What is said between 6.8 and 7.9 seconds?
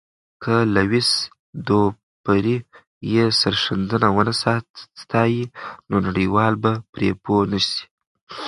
پرې پوه نه سي.